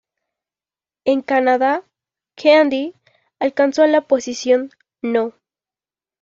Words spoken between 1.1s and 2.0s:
Canadá